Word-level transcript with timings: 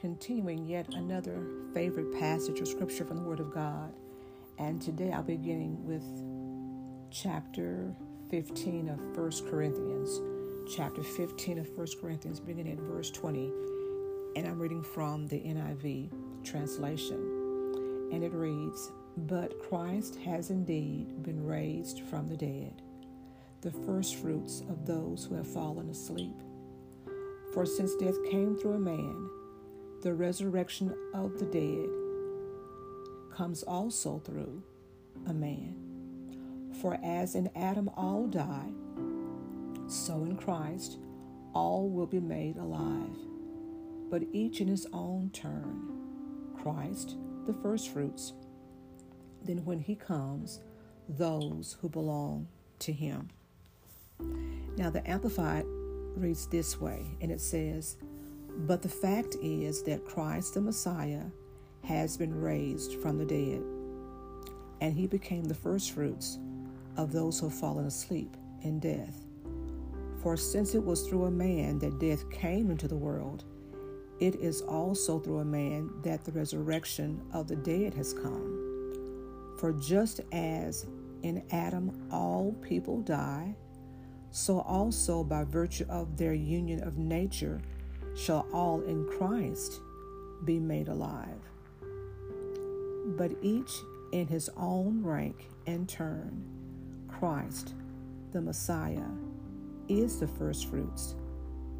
continuing 0.00 0.66
yet 0.66 0.94
another 0.94 1.42
favorite 1.72 2.18
passage 2.18 2.60
of 2.60 2.68
scripture 2.68 3.04
from 3.04 3.16
the 3.16 3.22
Word 3.22 3.40
of 3.40 3.52
God. 3.52 3.92
And 4.58 4.80
today 4.80 5.12
I'll 5.12 5.22
be 5.22 5.36
beginning 5.36 5.84
with 5.84 6.04
chapter 7.10 7.94
15 8.30 8.88
of 8.88 9.16
1 9.16 9.50
Corinthians. 9.50 10.20
Chapter 10.74 11.02
15 11.02 11.58
of 11.58 11.68
1 11.76 11.86
Corinthians, 12.00 12.40
beginning 12.40 12.72
at 12.72 12.78
verse 12.80 13.10
20. 13.10 13.52
And 14.36 14.46
I'm 14.46 14.58
reading 14.58 14.82
from 14.82 15.26
the 15.28 15.38
NIV 15.38 16.10
translation. 16.44 18.10
And 18.12 18.22
it 18.22 18.32
reads 18.32 18.90
But 19.16 19.58
Christ 19.60 20.16
has 20.16 20.50
indeed 20.50 21.22
been 21.22 21.44
raised 21.44 22.00
from 22.00 22.28
the 22.28 22.36
dead, 22.36 22.82
the 23.62 23.70
firstfruits 23.70 24.60
of 24.68 24.86
those 24.86 25.24
who 25.24 25.36
have 25.36 25.46
fallen 25.46 25.88
asleep. 25.88 26.36
For 27.54 27.64
since 27.64 27.94
death 27.96 28.16
came 28.30 28.56
through 28.56 28.74
a 28.74 28.78
man, 28.78 29.30
the 30.06 30.14
resurrection 30.14 30.94
of 31.14 31.36
the 31.40 31.46
dead 31.46 31.88
comes 33.36 33.64
also 33.64 34.20
through 34.20 34.62
a 35.26 35.34
man. 35.34 35.74
For 36.80 36.96
as 37.02 37.34
in 37.34 37.50
Adam 37.56 37.90
all 37.96 38.28
die, 38.28 38.70
so 39.88 40.22
in 40.22 40.36
Christ 40.36 40.98
all 41.54 41.88
will 41.88 42.06
be 42.06 42.20
made 42.20 42.56
alive, 42.56 43.18
but 44.08 44.22
each 44.32 44.60
in 44.60 44.68
his 44.68 44.86
own 44.92 45.30
turn. 45.32 45.90
Christ, 46.62 47.16
the 47.44 47.54
firstfruits, 47.54 48.32
then 49.42 49.64
when 49.64 49.80
he 49.80 49.96
comes, 49.96 50.60
those 51.08 51.78
who 51.80 51.88
belong 51.88 52.46
to 52.78 52.92
him. 52.92 53.28
Now, 54.76 54.88
the 54.88 55.02
Amplified 55.10 55.64
reads 55.66 56.46
this 56.46 56.80
way, 56.80 57.04
and 57.20 57.32
it 57.32 57.40
says, 57.40 57.96
But 58.58 58.82
the 58.82 58.88
fact 58.88 59.36
is 59.42 59.82
that 59.82 60.04
Christ 60.04 60.54
the 60.54 60.60
Messiah 60.60 61.24
has 61.84 62.16
been 62.16 62.40
raised 62.40 62.94
from 63.00 63.18
the 63.18 63.24
dead, 63.24 63.62
and 64.80 64.94
he 64.94 65.06
became 65.06 65.44
the 65.44 65.54
firstfruits 65.54 66.38
of 66.96 67.12
those 67.12 67.38
who 67.38 67.48
have 67.48 67.58
fallen 67.58 67.86
asleep 67.86 68.36
in 68.62 68.80
death. 68.80 69.24
For 70.22 70.36
since 70.36 70.74
it 70.74 70.82
was 70.82 71.06
through 71.06 71.26
a 71.26 71.30
man 71.30 71.78
that 71.80 72.00
death 72.00 72.28
came 72.30 72.70
into 72.70 72.88
the 72.88 72.96
world, 72.96 73.44
it 74.18 74.36
is 74.36 74.62
also 74.62 75.18
through 75.18 75.40
a 75.40 75.44
man 75.44 75.90
that 76.02 76.24
the 76.24 76.32
resurrection 76.32 77.20
of 77.32 77.48
the 77.48 77.56
dead 77.56 77.92
has 77.94 78.14
come. 78.14 79.54
For 79.60 79.72
just 79.72 80.20
as 80.32 80.86
in 81.22 81.42
Adam 81.50 82.08
all 82.10 82.52
people 82.62 83.02
die, 83.02 83.54
so 84.30 84.60
also 84.60 85.22
by 85.22 85.44
virtue 85.44 85.86
of 85.88 86.16
their 86.16 86.34
union 86.34 86.82
of 86.82 86.96
nature 86.98 87.60
shall 88.16 88.46
all 88.52 88.80
in 88.82 89.06
Christ 89.06 89.80
be 90.44 90.58
made 90.58 90.88
alive. 90.88 91.40
But 93.16 93.32
each 93.42 93.70
in 94.12 94.26
his 94.26 94.48
own 94.56 95.02
rank 95.04 95.48
and 95.66 95.88
turn, 95.88 96.44
Christ, 97.08 97.74
the 98.32 98.40
Messiah, 98.40 99.10
is 99.88 100.18
the 100.18 100.26
firstfruits. 100.26 101.14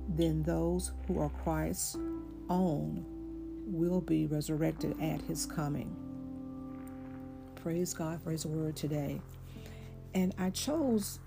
Then 0.08 0.42
those 0.42 0.92
who 1.06 1.20
are 1.20 1.30
Christ's 1.30 1.96
own 2.48 3.04
will 3.66 4.00
be 4.00 4.26
resurrected 4.26 5.00
at 5.00 5.20
his 5.22 5.46
coming. 5.46 5.94
Praise 7.56 7.92
God 7.92 8.22
for 8.22 8.30
his 8.30 8.46
word 8.46 8.76
today. 8.76 9.20
And 10.14 10.34
I 10.38 10.50
chose 10.50 11.18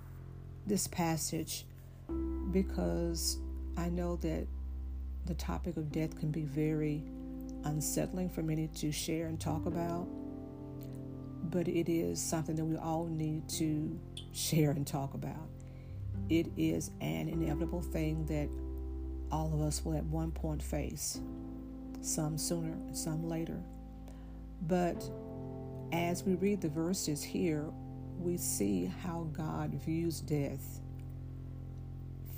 this 0.66 0.88
passage 0.88 1.66
because 2.52 3.38
I 3.76 3.90
know 3.90 4.16
that 4.18 4.48
the 5.30 5.35
topic 5.35 5.77
of 5.77 5.91
death 5.91 6.17
can 6.19 6.31
be 6.31 6.41
very 6.41 7.03
unsettling 7.63 8.28
for 8.28 8.41
many 8.41 8.67
to 8.69 8.91
share 8.91 9.28
and 9.28 9.40
talk 9.40 9.67
about, 9.67 10.07
but 11.51 11.67
it 11.67 11.88
is 11.88 12.19
something 12.19 12.56
that 12.56 12.66
we 12.66 12.75
all 12.75 13.06
need 13.06 13.47
to 13.47 13.97
share 14.34 14.72
and 14.72 14.88
talk 14.88 15.13
about. 15.13 15.47
It 16.29 16.47
is 16.57 16.89
an 17.00 17.29
inevitable 17.29 17.81
thing 17.81 18.25
that 18.25 18.50
all 19.31 19.53
of 19.53 19.62
us 19.62 19.85
will 19.85 19.95
at 19.95 20.03
one 20.06 20.31
point 20.31 20.63
face, 20.63 21.22
some 22.01 22.35
sooner, 22.35 22.75
some 22.91 23.29
later. 23.29 23.62
But 24.63 25.07
as 25.91 26.23
we 26.23 26.34
read 26.35 26.59
the 26.59 26.69
verses 26.69 27.22
here, 27.22 27.66
we 28.18 28.35
see 28.35 28.91
how 29.03 29.28
God 29.31 29.75
views 29.75 30.22
death 30.22 30.81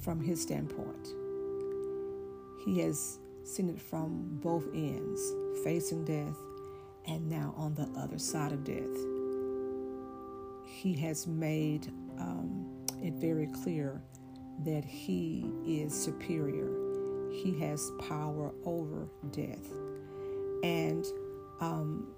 from 0.02 0.20
his 0.20 0.42
standpoint. 0.42 1.21
He 2.64 2.80
has 2.82 3.20
seen 3.44 3.70
it 3.70 3.80
from 3.80 4.40
both 4.42 4.68
ends, 4.74 5.22
facing 5.64 6.06
death 6.06 6.38
and 7.08 7.28
now 7.28 7.54
on 7.58 7.74
the 7.74 7.90
other 8.00 8.18
side 8.18 8.52
of 8.52 8.64
death. 8.64 8.98
He 10.66 10.94
has 11.02 11.28
made 11.28 11.88
um, 12.20 12.86
it 13.02 13.14
very 13.16 13.48
clear 13.64 14.02
that 14.64 14.86
he 14.86 15.46
is 15.66 15.94
superior. 15.94 16.70
He 17.32 17.58
has 17.60 17.92
power 18.00 18.54
over 18.66 19.08
death. 19.32 19.72
And 20.64 21.06
um, 21.60 22.14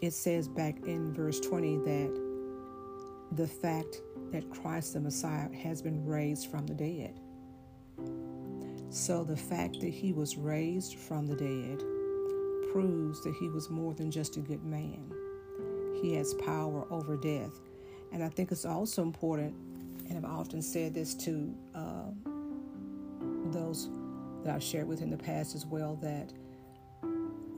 it 0.00 0.12
says 0.12 0.48
back 0.48 0.76
in 0.86 1.12
verse 1.12 1.38
20 1.40 1.76
that 1.78 2.32
the 3.32 3.46
fact 3.46 4.00
that 4.30 4.50
Christ 4.50 4.94
the 4.94 5.00
Messiah 5.00 5.52
has 5.54 5.82
been 5.82 6.04
raised 6.04 6.50
from 6.50 6.66
the 6.66 6.74
dead. 6.74 7.18
So 8.92 9.24
the 9.24 9.38
fact 9.38 9.80
that 9.80 9.88
he 9.88 10.12
was 10.12 10.36
raised 10.36 10.98
from 10.98 11.26
the 11.26 11.34
dead 11.34 11.78
proves 12.72 13.24
that 13.24 13.34
he 13.40 13.48
was 13.48 13.70
more 13.70 13.94
than 13.94 14.10
just 14.10 14.36
a 14.36 14.40
good 14.40 14.62
man. 14.64 15.10
He 16.02 16.14
has 16.16 16.34
power 16.34 16.86
over 16.90 17.16
death. 17.16 17.58
And 18.12 18.22
I 18.22 18.28
think 18.28 18.52
it's 18.52 18.66
also 18.66 19.00
important, 19.00 19.54
and 20.10 20.18
I've 20.18 20.30
often 20.30 20.60
said 20.60 20.92
this 20.92 21.14
to 21.14 21.54
uh, 21.74 22.10
those 23.46 23.88
that 24.44 24.54
I've 24.54 24.62
shared 24.62 24.86
with 24.86 25.00
in 25.00 25.08
the 25.08 25.16
past 25.16 25.54
as 25.54 25.64
well, 25.64 25.96
that 26.02 26.34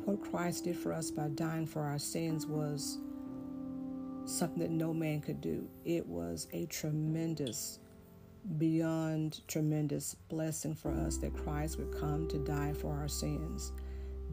what 0.05 0.23
Christ 0.23 0.65
did 0.65 0.77
for 0.77 0.93
us 0.93 1.11
by 1.11 1.27
dying 1.31 1.67
for 1.67 1.83
our 1.83 1.99
sins 1.99 2.47
was 2.47 3.01
something 4.25 4.61
that 4.61 4.71
no 4.71 4.95
man 4.95 5.21
could 5.21 5.41
do. 5.41 5.69
It 5.85 6.07
was 6.07 6.47
a 6.53 6.67
tremendous, 6.67 7.81
beyond 8.59 9.41
tremendous 9.49 10.15
blessing 10.29 10.75
for 10.75 10.93
us 10.93 11.17
that 11.19 11.35
Christ 11.35 11.79
would 11.79 11.99
come 11.99 12.29
to 12.29 12.39
die 12.39 12.73
for 12.73 12.95
our 12.95 13.09
sins. 13.09 13.73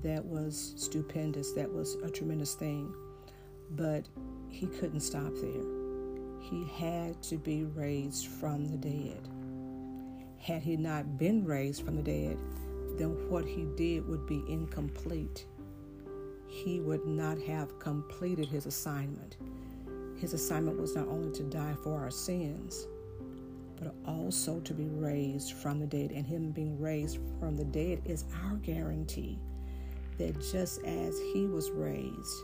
That 0.04 0.26
was 0.26 0.74
stupendous. 0.78 1.52
That 1.54 1.72
was 1.72 1.96
a 2.04 2.10
tremendous 2.10 2.56
thing. 2.56 2.94
But 3.72 4.08
he 4.50 4.68
couldn't 4.68 5.02
stop 5.02 5.34
there. 5.36 5.64
He 6.42 6.66
had 6.76 7.22
to 7.24 7.38
be 7.38 7.64
raised 7.64 8.28
from 8.28 8.66
the 8.70 8.78
dead. 8.78 9.28
Had 10.40 10.62
he 10.62 10.76
not 10.76 11.18
been 11.18 11.46
raised 11.46 11.86
from 11.86 11.96
the 11.96 12.04
dead, 12.04 12.38
then 12.98 13.10
what 13.30 13.46
he 13.46 13.66
did 13.76 14.08
would 14.08 14.26
be 14.26 14.44
incomplete. 14.48 15.46
He 16.48 16.82
would 16.82 17.06
not 17.06 17.40
have 17.44 17.80
completed 17.80 18.48
his 18.48 18.66
assignment. 18.66 19.38
His 20.18 20.34
assignment 20.34 20.80
was 20.80 20.96
not 20.96 21.08
only 21.08 21.32
to 21.32 21.44
die 21.44 21.76
for 21.84 22.00
our 22.00 22.12
sins, 22.12 22.88
but 23.82 23.96
also 24.06 24.60
to 24.60 24.74
be 24.74 24.88
raised 24.88 25.54
from 25.54 25.80
the 25.80 25.88
dead. 25.88 26.12
And 26.12 26.26
Him 26.26 26.52
being 26.52 26.80
raised 26.80 27.20
from 27.40 27.56
the 27.58 27.66
dead 27.66 28.02
is 28.06 28.26
our 28.44 28.56
guarantee 28.58 29.40
that 30.18 30.40
just 30.52 30.84
as 30.84 31.20
He 31.34 31.48
was 31.48 31.72
raised, 31.72 32.44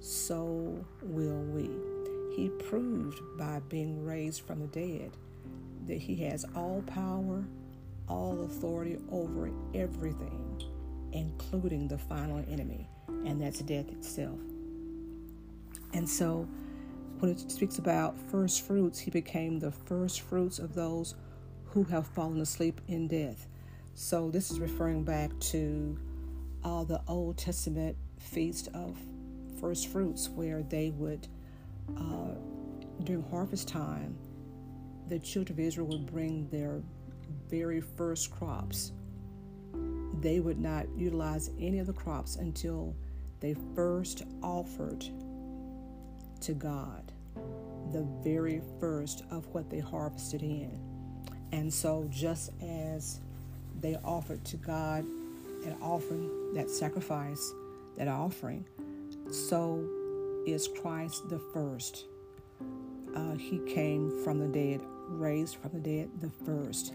so 0.00 0.84
will 1.02 1.42
we. 1.44 1.70
He 2.34 2.48
proved 2.48 3.20
by 3.38 3.60
being 3.68 4.04
raised 4.04 4.42
from 4.42 4.60
the 4.60 4.66
dead 4.66 5.12
that 5.86 5.98
He 5.98 6.16
has 6.24 6.44
all 6.56 6.82
power, 6.86 7.44
all 8.08 8.44
authority 8.44 8.98
over 9.10 9.50
everything, 9.74 10.62
including 11.12 11.86
the 11.86 11.98
final 11.98 12.44
enemy, 12.50 12.88
and 13.08 13.40
that's 13.40 13.60
death 13.60 13.88
itself. 13.90 14.38
And 15.94 16.08
so, 16.08 16.48
when 17.22 17.30
it 17.30 17.52
speaks 17.52 17.78
about 17.78 18.18
first 18.18 18.66
fruits, 18.66 18.98
he 18.98 19.08
became 19.08 19.60
the 19.60 19.70
first 19.70 20.22
fruits 20.22 20.58
of 20.58 20.74
those 20.74 21.14
who 21.66 21.84
have 21.84 22.04
fallen 22.04 22.40
asleep 22.40 22.80
in 22.88 23.06
death. 23.06 23.46
So 23.94 24.28
this 24.28 24.50
is 24.50 24.58
referring 24.58 25.04
back 25.04 25.30
to 25.38 25.96
uh, 26.64 26.82
the 26.82 27.00
Old 27.06 27.38
Testament 27.38 27.96
feast 28.18 28.70
of 28.74 28.98
first 29.60 29.86
fruits, 29.86 30.30
where 30.30 30.64
they 30.64 30.90
would, 30.90 31.28
uh, 31.96 32.34
during 33.04 33.22
harvest 33.30 33.68
time, 33.68 34.18
the 35.06 35.20
children 35.20 35.56
of 35.56 35.64
Israel 35.64 35.86
would 35.86 36.06
bring 36.06 36.48
their 36.48 36.82
very 37.48 37.80
first 37.80 38.32
crops. 38.32 38.90
They 40.20 40.40
would 40.40 40.58
not 40.58 40.86
utilize 40.96 41.50
any 41.60 41.78
of 41.78 41.86
the 41.86 41.92
crops 41.92 42.34
until 42.34 42.96
they 43.38 43.54
first 43.76 44.24
offered 44.42 45.04
to 46.40 46.54
God 46.54 47.11
the 47.92 48.06
very 48.22 48.60
first 48.80 49.24
of 49.30 49.46
what 49.48 49.70
they 49.70 49.78
harvested 49.78 50.42
in. 50.42 50.78
And 51.52 51.72
so, 51.72 52.06
just 52.10 52.50
as 52.62 53.20
they 53.80 53.96
offered 54.04 54.44
to 54.46 54.56
God 54.56 55.04
an 55.64 55.76
offering, 55.80 56.54
that 56.54 56.70
sacrifice, 56.70 57.52
that 57.96 58.08
offering, 58.08 58.64
so 59.30 59.84
is 60.46 60.68
Christ 60.80 61.28
the 61.28 61.38
first. 61.52 62.06
Uh, 63.14 63.34
he 63.34 63.58
came 63.66 64.22
from 64.24 64.38
the 64.38 64.48
dead, 64.48 64.80
raised 65.08 65.56
from 65.56 65.72
the 65.72 65.80
dead, 65.80 66.10
the 66.20 66.30
first. 66.44 66.94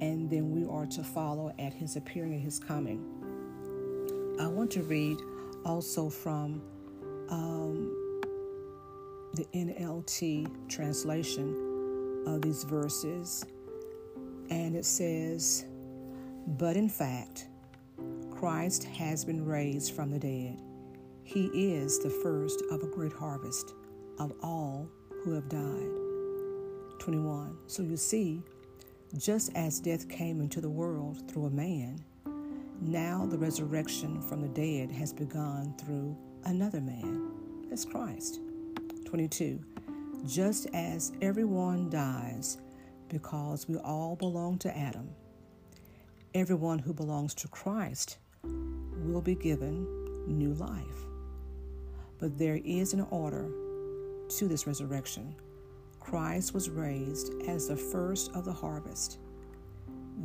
And 0.00 0.28
then 0.28 0.50
we 0.50 0.66
are 0.68 0.86
to 0.86 1.02
follow 1.02 1.54
at 1.58 1.72
his 1.72 1.96
appearing 1.96 2.34
and 2.34 2.42
his 2.42 2.58
coming. 2.58 3.02
I 4.38 4.46
want 4.46 4.70
to 4.72 4.82
read 4.82 5.18
also 5.64 6.10
from 6.10 6.60
um, 7.30 8.03
the 9.34 9.46
NLT 9.54 10.68
translation 10.68 12.24
of 12.26 12.42
these 12.42 12.64
verses. 12.64 13.44
And 14.50 14.76
it 14.76 14.84
says, 14.84 15.64
But 16.46 16.76
in 16.76 16.88
fact, 16.88 17.48
Christ 18.30 18.84
has 18.84 19.24
been 19.24 19.44
raised 19.44 19.94
from 19.94 20.10
the 20.10 20.18
dead. 20.18 20.60
He 21.22 21.46
is 21.46 21.98
the 21.98 22.10
first 22.10 22.62
of 22.70 22.82
a 22.82 22.86
great 22.86 23.12
harvest 23.12 23.74
of 24.18 24.32
all 24.42 24.88
who 25.22 25.32
have 25.32 25.48
died. 25.48 25.88
21. 27.00 27.56
So 27.66 27.82
you 27.82 27.96
see, 27.96 28.42
just 29.16 29.50
as 29.54 29.80
death 29.80 30.08
came 30.08 30.40
into 30.40 30.60
the 30.60 30.70
world 30.70 31.28
through 31.28 31.46
a 31.46 31.50
man, 31.50 32.04
now 32.80 33.26
the 33.26 33.38
resurrection 33.38 34.20
from 34.22 34.42
the 34.42 34.48
dead 34.48 34.90
has 34.92 35.12
begun 35.12 35.74
through 35.78 36.16
another 36.44 36.80
man. 36.80 37.30
That's 37.68 37.84
Christ. 37.84 38.40
22. 39.14 39.60
Just 40.26 40.66
as 40.74 41.12
everyone 41.22 41.88
dies 41.88 42.58
because 43.08 43.68
we 43.68 43.76
all 43.76 44.16
belong 44.16 44.58
to 44.58 44.76
Adam, 44.76 45.08
everyone 46.34 46.80
who 46.80 46.92
belongs 46.92 47.32
to 47.32 47.46
Christ 47.46 48.18
will 48.42 49.20
be 49.20 49.36
given 49.36 49.86
new 50.26 50.52
life. 50.54 51.06
But 52.18 52.36
there 52.36 52.60
is 52.64 52.92
an 52.92 53.06
order 53.10 53.52
to 54.30 54.48
this 54.48 54.66
resurrection. 54.66 55.36
Christ 56.00 56.52
was 56.52 56.68
raised 56.68 57.34
as 57.46 57.68
the 57.68 57.76
first 57.76 58.32
of 58.32 58.44
the 58.44 58.52
harvest. 58.52 59.18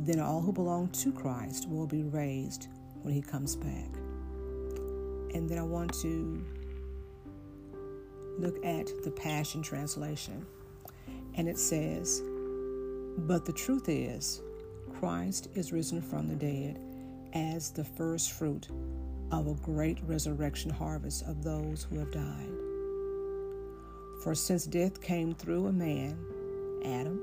Then 0.00 0.18
all 0.18 0.40
who 0.40 0.52
belong 0.52 0.88
to 0.88 1.12
Christ 1.12 1.68
will 1.68 1.86
be 1.86 2.02
raised 2.02 2.66
when 3.02 3.14
he 3.14 3.22
comes 3.22 3.54
back. 3.54 3.94
And 5.32 5.48
then 5.48 5.58
I 5.58 5.62
want 5.62 5.94
to 6.00 6.44
look 8.40 8.64
at 8.64 8.90
the 9.04 9.10
Passion 9.10 9.62
Translation. 9.62 10.46
And 11.34 11.48
it 11.48 11.58
says, 11.58 12.22
But 13.18 13.44
the 13.44 13.52
truth 13.52 13.88
is, 13.88 14.42
Christ 14.98 15.48
is 15.54 15.72
risen 15.72 16.02
from 16.02 16.28
the 16.28 16.34
dead 16.34 16.80
as 17.32 17.70
the 17.70 17.84
first 17.84 18.32
fruit 18.32 18.68
of 19.30 19.46
a 19.46 19.54
great 19.54 19.98
resurrection 20.04 20.70
harvest 20.70 21.24
of 21.24 21.42
those 21.42 21.84
who 21.84 21.98
have 21.98 22.10
died. 22.10 22.50
For 24.22 24.34
since 24.34 24.66
death 24.66 25.00
came 25.00 25.34
through 25.34 25.66
a 25.66 25.72
man, 25.72 26.18
Adam, 26.84 27.20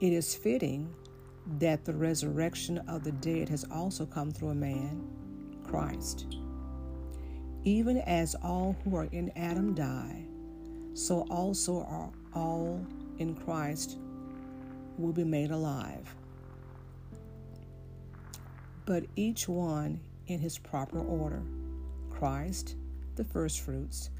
it 0.00 0.12
is 0.12 0.34
fitting 0.34 0.92
that 1.58 1.84
the 1.84 1.94
resurrection 1.94 2.78
of 2.88 3.04
the 3.04 3.12
dead 3.12 3.48
has 3.48 3.64
also 3.72 4.04
come 4.04 4.32
through 4.32 4.50
a 4.50 4.54
man, 4.54 5.06
Christ. 5.64 6.26
Even 7.66 7.98
as 7.98 8.36
all 8.44 8.76
who 8.84 8.94
are 8.94 9.08
in 9.10 9.32
Adam 9.34 9.74
die, 9.74 10.22
so 10.94 11.26
also 11.28 11.80
are 11.80 12.10
all 12.32 12.80
in 13.18 13.34
Christ 13.34 13.98
will 14.98 15.12
be 15.12 15.24
made 15.24 15.50
alive. 15.50 16.14
But 18.84 19.06
each 19.16 19.48
one 19.48 19.98
in 20.28 20.38
his 20.38 20.58
proper 20.58 21.00
order 21.00 21.42
Christ, 22.08 22.76
the 23.16 23.24
firstfruits, 23.24 24.10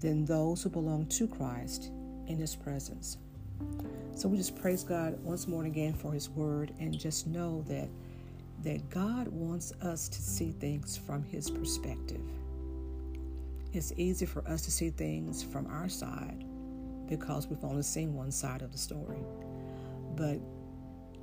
then 0.00 0.24
those 0.24 0.62
who 0.62 0.70
belong 0.70 1.04
to 1.08 1.28
Christ 1.28 1.90
in 2.28 2.38
his 2.38 2.56
presence. 2.56 3.18
So 4.14 4.26
we 4.26 4.38
just 4.38 4.58
praise 4.58 4.82
God 4.82 5.22
once 5.22 5.46
more 5.46 5.64
and 5.64 5.70
again 5.70 5.92
for 5.92 6.12
his 6.12 6.30
word 6.30 6.72
and 6.80 6.98
just 6.98 7.26
know 7.26 7.62
that 7.68 7.90
that 8.64 8.88
God 8.88 9.28
wants 9.28 9.72
us 9.82 10.08
to 10.08 10.22
see 10.22 10.50
things 10.50 10.96
from 10.96 11.22
his 11.24 11.50
perspective. 11.50 12.22
It's 13.76 13.92
easy 13.98 14.24
for 14.24 14.42
us 14.48 14.62
to 14.62 14.70
see 14.70 14.88
things 14.88 15.42
from 15.42 15.66
our 15.66 15.90
side 15.90 16.46
because 17.06 17.46
we've 17.46 17.62
only 17.62 17.82
seen 17.82 18.14
one 18.14 18.32
side 18.32 18.62
of 18.62 18.72
the 18.72 18.78
story. 18.78 19.18
But 20.16 20.38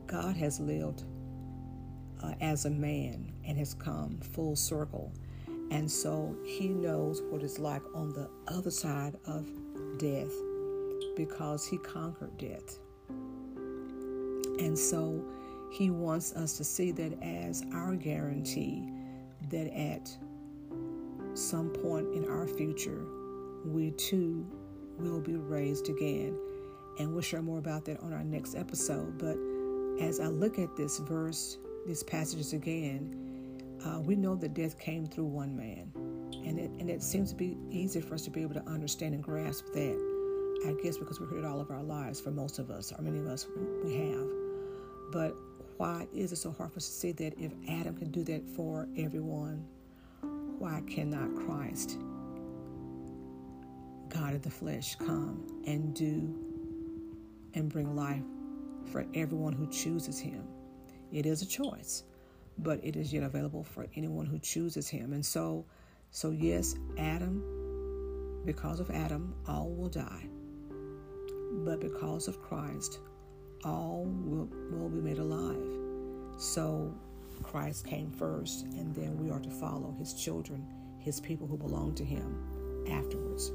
God 0.06 0.36
has 0.36 0.60
lived 0.60 1.04
uh, 2.22 2.36
as 2.42 2.66
a 2.66 2.70
man 2.70 3.34
and 3.44 3.58
has 3.58 3.74
come 3.74 4.20
full 4.20 4.56
circle. 4.56 5.12
And 5.72 5.90
so 5.90 6.38
he 6.46 6.68
knows 6.68 7.24
what 7.24 7.42
it's 7.42 7.58
like 7.58 7.82
on 7.96 8.10
the 8.10 8.30
other 8.48 8.70
side 8.70 9.18
of 9.26 9.48
death 9.98 10.32
because 11.16 11.66
he 11.66 11.80
conquered 11.80 12.38
death. 12.38 12.78
And 14.60 14.78
so 14.78 15.26
he 15.72 15.90
wants 15.90 16.34
us 16.34 16.56
to 16.58 16.64
see 16.64 16.92
that 16.92 17.20
as 17.24 17.64
our 17.74 17.96
guarantee 17.96 18.92
that 19.50 19.76
at 19.76 20.16
some 21.38 21.70
point 21.70 22.14
in 22.14 22.28
our 22.30 22.48
future, 22.48 23.06
we 23.66 23.92
too 23.92 24.46
will 24.98 25.20
be 25.20 25.36
raised 25.36 25.90
again. 25.90 26.38
And 27.00 27.12
we'll 27.12 27.22
share 27.22 27.42
more 27.42 27.58
about 27.58 27.86
that 27.86 28.00
on 28.02 28.14
our 28.14 28.24
next 28.24 28.56
episode. 28.56 29.18
But 29.18 29.38
as 30.04 30.20
I 30.20 30.28
look 30.28 30.60
at 30.60 30.76
this 30.76 31.00
verse, 31.00 31.58
these 31.88 32.04
passages 32.04 32.54
again, 32.54 33.20
uh, 33.86 34.00
we 34.00 34.16
know 34.16 34.36
that 34.36 34.54
death 34.54 34.80
came 34.80 35.06
through 35.06 35.26
one 35.26 35.56
man. 35.56 35.92
And 36.46 36.60
it, 36.60 36.72
and 36.80 36.90
it 36.90 37.02
seems 37.02 37.30
to 37.32 37.36
be 37.36 37.58
easy 37.70 38.02
for 38.02 38.16
us 38.16 38.24
to 38.24 38.30
be 38.30 38.42
able 38.42 38.54
to 38.56 38.68
understand 38.68 39.16
and 39.16 39.24
grasp 39.24 39.66
that. 39.74 40.14
I 40.66 40.74
guess 40.82 40.98
because 40.98 41.20
we 41.20 41.28
heard 41.28 41.44
all 41.44 41.60
of 41.60 41.72
our 41.72 41.84
lives 41.84 42.22
for 42.22 42.32
most 42.32 42.60
of 42.60 42.70
us, 42.70 42.94
or 42.98 43.02
many 43.02 43.20
of 43.20 43.28
us, 43.28 43.48
we 43.84 43.96
have. 43.96 44.28
But 45.12 45.36
why 45.78 46.08
is 46.14 46.32
it 46.32 46.38
so 46.38 46.52
hard 46.52 46.72
for 46.72 46.78
us 46.78 46.86
to 46.86 46.92
see 46.92 47.12
that 47.14 47.34
if 47.38 47.52
Adam 47.68 47.96
can 47.96 48.12
do 48.12 48.24
that 48.26 48.48
for 48.56 48.88
everyone, 48.98 49.66
why 50.64 50.82
cannot 50.88 51.36
Christ, 51.36 52.00
God 54.08 54.34
of 54.34 54.44
the 54.44 54.50
flesh, 54.50 54.96
come 54.96 55.46
and 55.68 55.94
do 55.94 56.34
and 57.54 57.68
bring 57.68 57.98
life 57.98 58.24
for 58.90 59.06
everyone 59.14 59.52
who 59.52 59.68
chooses 59.68 60.18
Him? 60.18 60.42
It 61.12 61.26
is 61.26 61.42
a 61.42 61.46
choice, 61.46 62.06
but 62.60 62.80
it 62.82 62.96
is 62.96 63.12
yet 63.12 63.24
available 63.24 63.62
for 63.62 63.88
anyone 63.98 64.26
who 64.26 64.40
chooses 64.40 64.88
Him. 64.88 65.12
And 65.12 65.26
so, 65.26 65.66
so 66.12 66.32
yes, 66.32 66.76
Adam, 66.98 67.44
because 68.46 68.80
of 68.80 68.90
Adam, 68.90 69.36
all 69.46 69.70
will 69.70 69.90
die. 69.90 70.28
But 71.66 71.82
because 71.82 72.30
of 72.30 72.42
Christ, 72.42 73.00
all 73.66 74.06
will, 74.06 74.48
will 74.72 74.88
be 74.88 75.02
made 75.02 75.18
alive. 75.18 75.60
So 76.38 76.96
Christ 77.44 77.86
came 77.86 78.12
first, 78.12 78.66
and 78.66 78.94
then 78.96 79.18
we 79.18 79.30
are 79.30 79.40
to 79.40 79.50
follow 79.50 79.94
his 80.00 80.14
children, 80.14 80.66
his 81.00 81.20
people 81.20 81.48
who 81.48 81.58
belong 81.58 81.94
to 81.96 82.04
him 82.04 82.86
afterwards. 82.90 83.52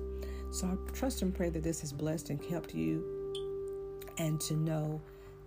So 0.50 0.66
I 0.66 0.92
trust 0.92 1.22
and 1.22 1.34
pray 1.34 1.50
that 1.50 1.62
this 1.62 1.80
has 1.80 1.92
blessed 1.92 2.30
and 2.30 2.44
helped 2.44 2.74
you, 2.74 3.04
and 4.18 4.40
to 4.42 4.54
know 4.54 5.00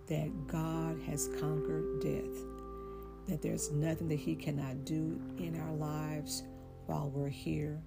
that 0.08 0.46
God 0.46 1.00
has 1.06 1.28
conquered 1.40 2.00
death, 2.00 2.44
that 3.28 3.40
there's 3.40 3.70
nothing 3.70 4.08
that 4.08 4.18
he 4.18 4.34
cannot 4.34 4.84
do 4.84 5.20
in 5.38 5.60
our 5.60 5.72
lives 5.72 6.42
while 6.86 7.10
we're 7.10 7.28
here, 7.28 7.80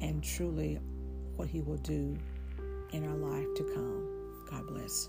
and 0.00 0.22
truly 0.22 0.78
what 1.36 1.48
he 1.48 1.60
will 1.60 1.76
do 1.78 2.16
in 2.92 3.04
our 3.06 3.16
life 3.16 3.46
to 3.56 3.62
come. 3.74 4.08
God 4.50 4.66
bless. 4.66 5.08